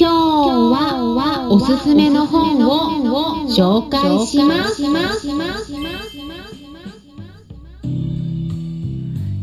[0.00, 4.82] 今日はおすすめの本を紹介します。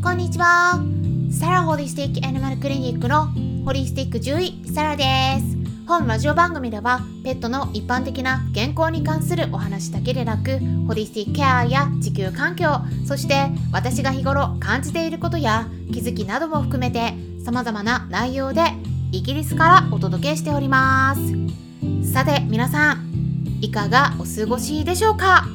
[0.01, 0.83] こんにちは。
[1.29, 3.27] サラホリスティックアニマルクリニックの
[3.65, 5.03] ホリスティック獣医サラで
[5.41, 5.57] す。
[5.87, 12.67] 本ラジオ番組ではペットの一般的な健康に関するお話だけでなくホリスティックケアや地球環境
[13.05, 17.13] そして私が日頃感じていることや気づきなども含めて
[17.45, 18.63] 様々な内容で
[19.11, 22.11] イギリスからお届けしております。
[22.11, 25.47] さて皆さんいかがお過ごしでしょうか？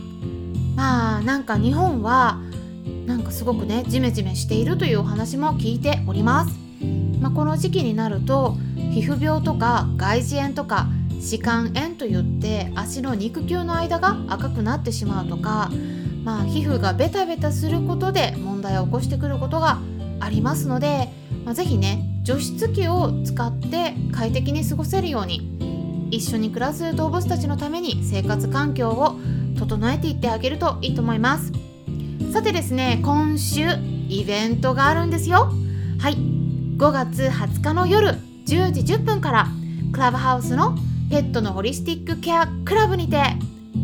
[0.74, 2.40] まあなんか日本は
[3.06, 6.58] なんかすごくねジメジメしているというお話も聞いております、
[7.20, 8.56] まあ、この時期になると
[8.92, 10.86] 皮膚病とか外耳炎とか
[11.20, 15.70] 歯間炎といって足の肉球の間が赤くなってしまうとか、
[16.24, 19.78] まあ、皮膚がベタベタすることで問題を起こしてくることが
[20.20, 21.10] ありますので、
[21.44, 29.18] まあ、ぜひね除湿機を使って快適に過ごせるように一緒に暮らす動物たちのために生活環境を
[29.58, 31.52] 整えていってあげるといいと思います。
[32.32, 33.66] さてですね今週
[34.08, 35.50] イベントがあるんですよ。
[35.98, 36.14] はい。
[36.14, 39.46] 5月20日の夜10時10分から
[39.92, 40.76] クラブハウスの
[41.10, 43.22] ペットのホリスティックケアクラブにて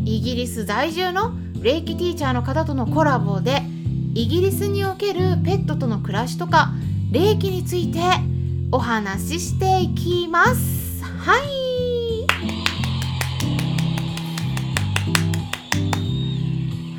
[0.05, 3.62] イギリス在住の霊気ティーチャーの方とのコラボで
[4.15, 6.73] イギリスにおけるペットとの暮らしとか
[7.12, 8.01] 霊気について
[8.71, 11.03] お話ししていきます。
[11.03, 12.27] はい。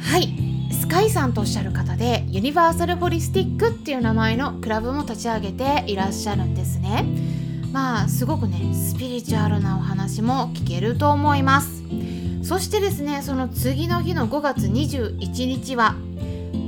[0.02, 7.06] はいスカイさんとおっしゃる方でユニバーサルホリスティックっていう名前のクラブも立ち上げていらっしゃるんですね。
[7.72, 11.84] まあすごくねスピリチュアルなお話も聞けると思います。
[12.42, 15.94] そしてですねその次の日の5月21日は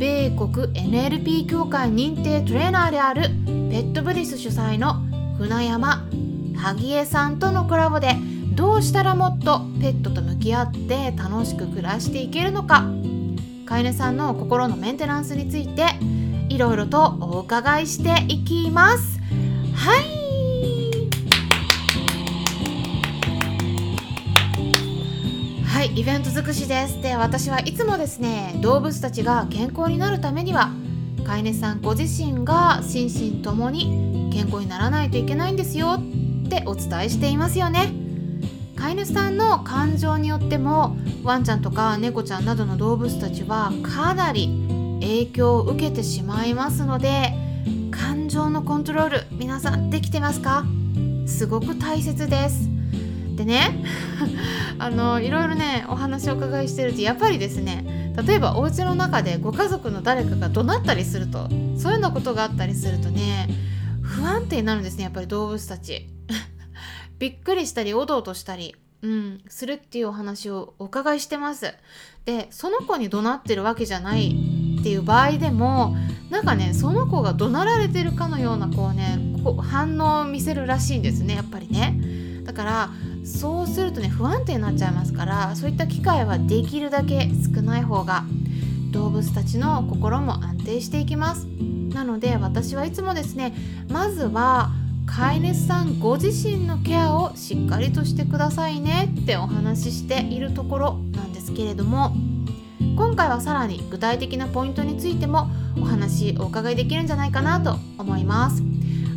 [0.02, 3.30] 米国 NLP 協会認定トレーナーである
[3.70, 4.96] ペットブリス主催の
[5.38, 6.08] 船山
[6.58, 8.16] 萩江さんとのコラボで
[8.56, 12.84] どうしたらもっとペットと向き合って楽しく暮らしていけるのか。
[13.68, 15.86] 飼い主さんの心のメンテナンスについて
[16.50, 19.20] いろいろとお伺いしていきます。
[19.76, 20.21] はい。
[25.96, 27.02] いイベント尽くしです。
[27.02, 30.72] で私はいつもですね動物たちが健康になるためには
[31.26, 33.08] 飼い主さんご自身が心
[33.38, 37.94] 身ともに健康にならないといけないんですよってお伝えしていますよね。
[38.76, 44.50] 飼い主さんの感情によってもワンちゃんとか猫ちゃんなどの動物たちはかなり
[45.02, 47.34] 影響を受けてしまいますので
[47.92, 50.66] 感情のコントロール皆さんできてますか？
[51.28, 52.70] すごく大切です。
[53.36, 53.84] でね
[54.82, 63.48] あのいろいろねお話をお伺いしてるとやっぱりですね例えばお家の中でご家族の誰かが怒鳴ったりするとそういうようなことがあったりするとね
[64.02, 66.10] 不安定になるんですねやっぱり動物たち。
[67.20, 71.74] びっくりしたりおどおどしたりうん、するっていうお話をお伺いしてます。
[72.26, 74.30] でその子に怒鳴ってるわけじゃない
[74.80, 75.96] っていう場合でも
[76.30, 82.00] なんかねその子が怒鳴られてるかのようなこうねこう反応を見せるらしいんですねやっぱりね。
[82.44, 82.90] だから
[83.24, 88.24] そうするとね不安定になっちゃいますからそういった機会はできるだけ少ない方が
[88.92, 91.48] 動物たちの心も安定していきます。
[91.94, 93.54] なので私はいつもですね
[93.90, 94.72] まずは
[95.06, 102.16] 飼い主さんご自身のケアをしっかりとしてくださいねってお話ししているところなんですけれども
[102.96, 108.64] 今回はさらに具体的なポイントについてもお話お伺いできるんじゃないかなと思います。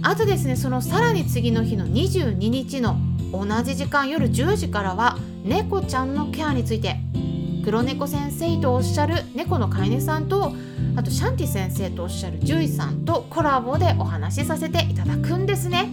[0.03, 2.97] あとですねそのさらに次の日の22日の
[3.33, 6.97] 同じ時間夜10時からは猫ちゃんのケアについて。
[7.65, 10.53] 黒猫先生とおっしゃる猫の飼い主さんと
[10.97, 15.91] あとシャンティ先生とおっしゃる獣医さんとコラボでお話しさせていただくんですね。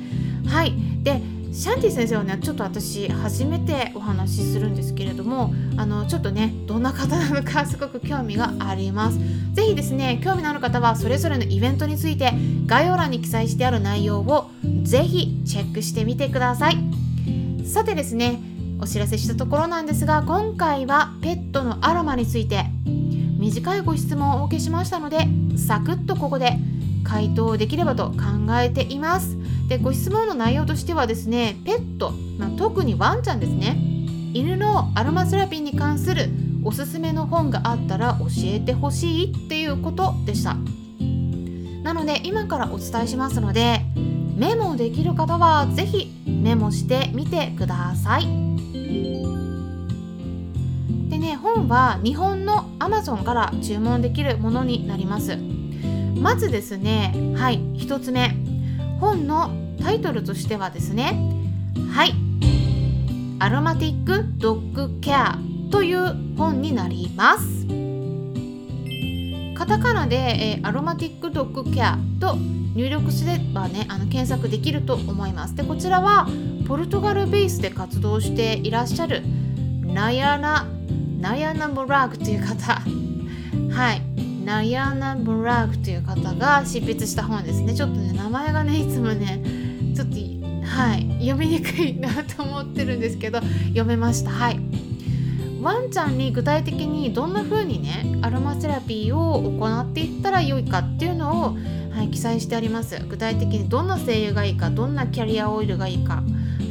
[0.47, 0.73] はい。
[1.01, 1.21] で
[1.53, 9.17] シャンティ先生はねちょっと私初めてお話しするんですけれどもあのちょっとねどんな方なのか すごく興味があります。
[9.53, 12.33] 是非ですね興味のある方はそれぞれのイベントについて
[12.65, 14.51] 概要欄に記載してある内容を
[14.83, 17.10] 是非チェックしてみてください。
[17.71, 18.37] さてですね
[18.81, 22.65] お知らせしたところなんですが今回はペットのアロマについて
[23.39, 25.19] 短いご質問をお受けしましたので
[25.55, 26.57] サクッとここで
[27.05, 28.17] 回答できればと考
[28.59, 29.37] えています。
[29.69, 33.77] でご質問の内容としてはですねペット、まあ、特にワンちゃんですね。
[34.33, 36.29] 犬のアロマセラピーに関する
[36.65, 40.57] おすすめの本があったら教えてほしいっていうことでした。
[41.83, 43.79] なので今からお伝えしますので
[44.35, 48.23] メモできる方は是非メモしてみてください。
[51.09, 55.37] でね本は日本の Amazon から注文できるものになります。
[56.15, 58.35] まずですねはい1つ目。
[58.99, 59.51] 本の
[59.83, 61.17] タイトルとしてはですね
[61.91, 62.13] はい
[63.39, 65.37] アロマティックドッグケア
[65.71, 67.65] という本になります。
[69.55, 72.35] カタカナで、えー、アロマティックドッグケアと
[72.75, 75.55] 入力すればねあの検索できると思います。
[75.55, 76.27] でこちらは
[76.67, 79.23] ポルトガルベースで活動していらっしゃる
[79.81, 80.67] ナヤナ
[81.19, 82.81] ナヤナ・ブラークという方。
[83.71, 84.01] はい。
[84.45, 87.75] ナヤナ・ブラークという方が執筆した本ですね。
[87.75, 89.41] ちょっとね名前がねいつもね
[89.95, 90.15] ちょっと
[90.65, 91.07] はい。
[91.19, 94.31] 読みにくいなと思ってるんですけど読めました。
[94.31, 94.59] はい。
[95.61, 101.57] ワンちゃんに具体的にどんな風にねアロマセラピーを行っていったらよいかっていうのを、
[101.95, 102.99] はい、記載してあります。
[103.07, 106.23] 具体的にどんな精油がいいかどんなキャリアオイルがいいか、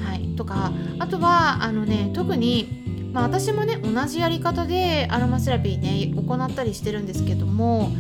[0.05, 7.91] はい、とかあとはあのね特に、まあ、私もね同じやり方でアロマセラピーね行ったりしてるんですけども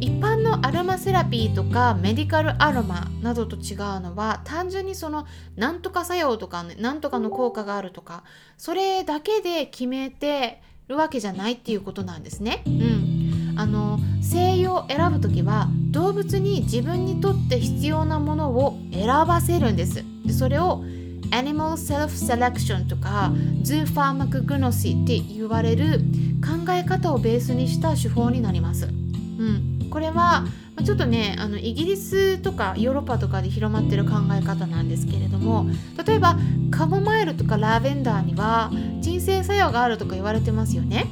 [0.00, 5.26] 一般のアロマセラピーとかメディカルアロマなどと違うのは単純にその
[5.56, 8.24] なんとか作用とか、ね、なんとかの効果があるとか
[8.56, 12.62] それだけで決めてるわけじゃないっていうことなんですね。
[12.66, 20.02] うん、あの精油を選ぶ時は動物に自分にとって必要なものを選ばせるんです。
[20.24, 20.82] でそれを
[21.30, 23.32] Animal Self-Selection とか
[23.62, 26.00] Zoo Pharmacognosy って言われる
[26.42, 28.86] 考え方をベースにした手法になります。
[28.86, 30.44] うんこれは
[30.84, 35.66] ちょっとねあのイギリスとかヨーロッパとかで広まってる考え方なんですけれども
[36.06, 36.38] 例えば
[36.70, 38.70] カモマイルとかラベンダーには
[39.02, 41.06] 鎮静作用があるとか言われてますよね。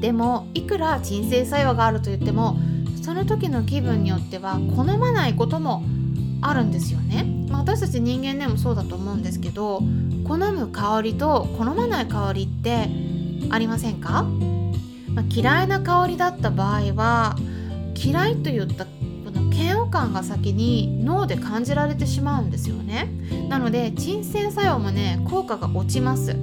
[0.00, 2.56] でもいくら鎮静作用があると言っても
[3.02, 5.82] その時の気分によっては好まないことも
[6.42, 9.82] あるんですよね、まあ、私たち人間でもそうだと思うんですけど
[10.24, 12.88] 好む香りと好まない香りって
[13.50, 14.22] ありませんか、
[15.08, 17.36] まあ、嫌いな香りだった場合は
[18.02, 18.90] 嫌いといったこ
[19.30, 23.10] の嫌悪感が先に脳で感じられてしまうんですよね。
[23.48, 26.34] なので鎮静作用もね効果が落ちます。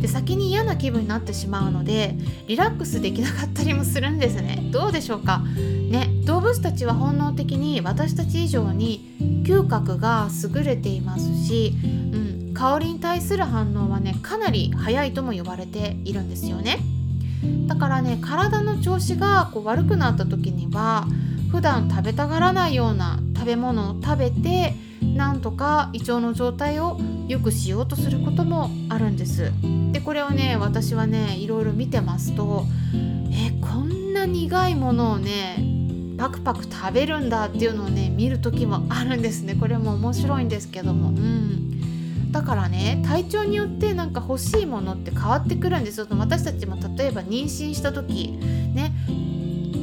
[0.00, 2.16] で先に嫌な気分になってしまうので
[2.48, 4.68] リラックスできなかったりもするんですね。
[4.72, 5.38] どうでしょうか？
[5.38, 16.78] ね動物たちは本能的に私たち以上に嗅覚が優れていますし、うん、香りに対する反応はねかなり早いとも呼ばれているんですよね。
[17.66, 21.06] だからね体の調子がこう悪くなった時には
[21.50, 26.98] 普段食べたがらないような食べ物を食べてなんとか胃腸の状態を
[27.28, 29.52] 良くしようとすることもあるんです。
[29.92, 32.64] でこれをね私はねいろいろ見てますと
[33.30, 35.64] えこんな苦いものをね
[36.16, 39.54] パクパク食べるんだっていうのをね見る時もあるんですね。
[39.54, 41.08] これも面白いんですけども。
[41.08, 41.62] うん。
[42.32, 46.06] だからね体調によってなんか欲しいものって変わってくるんですよ。
[46.10, 48.32] 私たちも例えば妊娠した時
[48.74, 48.92] ね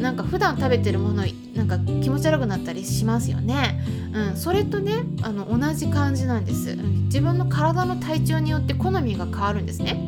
[0.02, 1.24] なんか普段食べてるもの
[1.56, 6.76] なんか気持ち悪くなったりしますよね、うん、それとねあの同じ感じなんです。
[6.76, 10.00] 自分の体の体調によって好みが変わるんですね。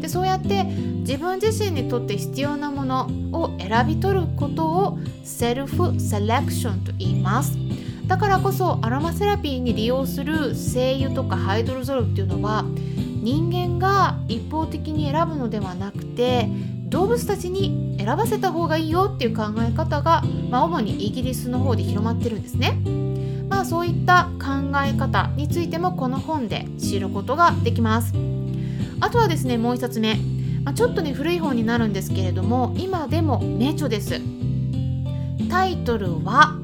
[0.00, 7.61] でそうやって自分自身にとって必要なものを選び取ることをセルフセレクションと言います。
[8.12, 12.62] だからこそアロマセラピーに利用する精油とかハイドロゾルっていうのは
[13.22, 16.46] 人間が一方的に選ぶのではなくて
[16.90, 22.72] 動物たちに選ばせた方がいいよっていう考え方が、まあ、主にイギリスの方で広まってるんですね。
[23.48, 28.12] まあそういった考え方についてもこの本で知ることができます。
[29.00, 30.16] あとはですねもう一つ目、
[30.64, 34.20] まあ、ちょっとね古い本になるんですけれども今でも名著です。
[35.48, 36.58] タイトルは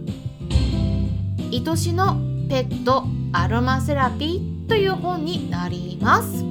[1.51, 2.17] 愛しの
[2.51, 6.45] ペットアロマセラピーという本になります。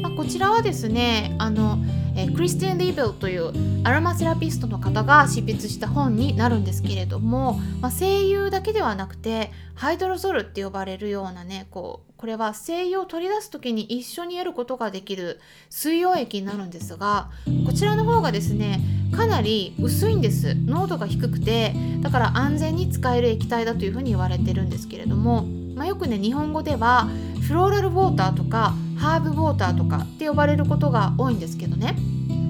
[0.00, 1.78] まあ、こちらはですねあの
[2.16, 3.52] えクリスティン・リーベルという
[3.84, 17.28] アロマセラピストの方が執筆した本になるんですけれども、まあ、声優だけではなくてハイドロゾルって呼ばれるようなねこうこれは精油を取り出す時に一緒に得ることができる水溶液になるんですが
[17.66, 18.80] こちらの方がですね
[19.14, 20.54] かなり薄いんです。
[20.54, 25.42] 濃度が低くてだから安全に使える液体だというふうに言われてるんですけれども、
[25.74, 27.10] まあ、よくね日本語では
[27.46, 31.94] フローラルウォーターとかハーブウォーターとかって呼ばれることが多いんですけどね、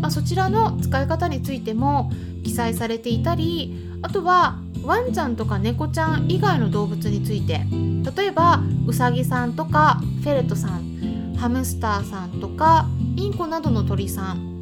[0.01, 2.13] まあ、そちらの使い方についても
[2.45, 7.61] 記載されていたりあとはワンちゃんとか猫ちゃん以外の動物について
[8.17, 12.87] 例えばウサギさんとかフェレットさんハムスターさんとか
[13.17, 14.55] インコなどの鳥さん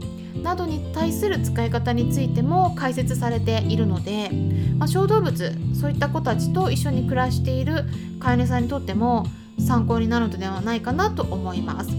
[0.42, 4.30] などに対する使い方についても解説されているので、
[4.78, 7.84] まあ、小動物そういった子たちと一緒に暮らしている
[8.18, 9.26] 飼い主さんにとっても
[9.58, 11.90] 参考になるのではないかなと思います。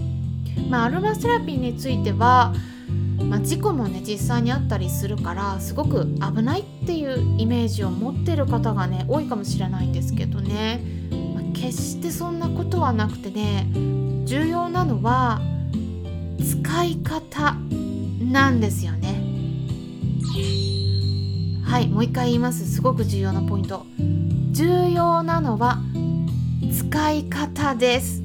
[0.68, 2.52] まあ、アロマセラピーについては、
[3.28, 10.80] まあ、事故もね実際にあったりするからすごく危ないっていうイメージを持ってる方がね多いかもしれないんですけどね、
[11.34, 13.66] まあ、決してそんなことはなくてね
[14.24, 15.40] 重要なのは
[16.38, 17.56] 使い方
[18.20, 19.22] なんですよね。
[21.64, 22.70] はいもう一回言います。
[22.70, 23.84] すごく重要なポイント。
[24.52, 25.78] 重要なのは
[26.72, 28.22] 使い方です。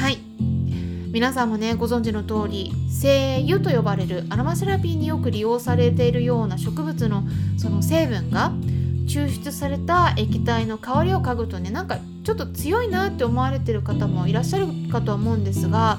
[0.00, 0.27] はい。
[1.10, 7.22] 皆さんもねご存知の通り精油と呼ばれるアロマセラピーによく利用されているような植物の
[7.56, 8.52] その成分が
[9.06, 15.98] 抽出された液体の香りを嗅ぐとねなんかちょっと強いなって思われてる方もいらっしゃるかと思うんですが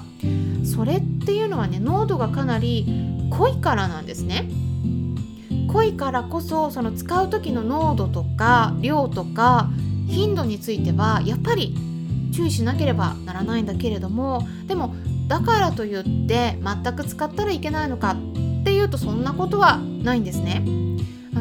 [0.64, 2.86] それっていうのはね濃度がかなり
[3.32, 4.50] 濃いからなんですね。
[5.72, 9.70] 濃いからこそその使う時の濃度とか量とか
[10.08, 11.76] 頻度についてはやっぱり
[12.40, 14.96] 注意しなければならないんだけれどもでも
[15.28, 20.64] だからといって全く使ったらいけないのかっていうとそんなことはないんですね。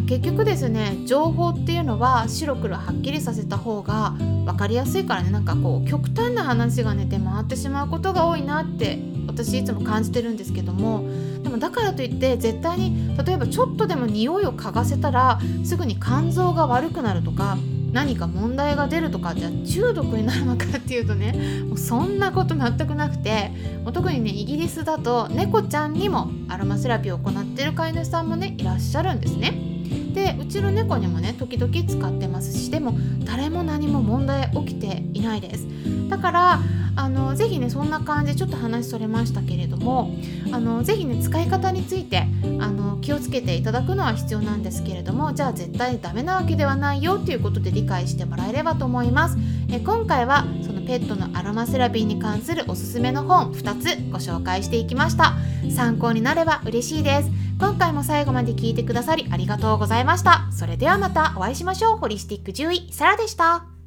[0.06, 11.06] 結局ですね情報っていうのは白黒はっきりさせた方が分かりやすいからねなんかこう極端な話がね出回ってしまうことが多いなって私いつも感じてるんですけども
[11.42, 17.58] でもだからといって絶対に例えばちょっとでも匂いを嗅がせたらすぐに肝臓が悪くなるとか
[17.92, 23.50] 何か問題が出るとかじゃ中毒になるのかっていうとねもうそんなこと全くなくて
[23.82, 29.67] もう特にねイギリスだと猫ちゃんにもアロマセラピーを行ってる飼い主さんもねいらっしゃるんですね。
[30.14, 35.66] でうちの猫にもね時々使ってますしでも誰も何も問題起きていないです。
[36.08, 36.60] だから
[36.96, 40.16] あのぜひねそんな感じちょっと話それましたけれども
[40.50, 42.26] あのぜひね使い方について
[42.58, 49.36] あの気をつけていただくのは必要なんですけれどもじゃあ絶対ダメなわけではないよっていうことで理解してもらえればと思います。
[49.70, 55.34] え今回はそのペットのアロマセラピーに関するおすすめの本2つご紹介していきました。
[55.70, 57.30] 参考になれば嬉しいです。
[57.58, 60.48] 今回も最後まで聞いてくださりありがとうございました。
[60.52, 61.98] それではまたお会いしましょう。
[61.98, 63.77] ホリスティック獣医サラでした。